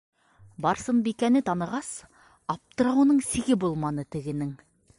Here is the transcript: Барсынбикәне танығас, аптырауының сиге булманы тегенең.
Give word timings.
Барсынбикәне 0.65 1.41
танығас, 1.49 1.89
аптырауының 2.55 3.21
сиге 3.29 3.59
булманы 3.65 4.07
тегенең. 4.17 4.55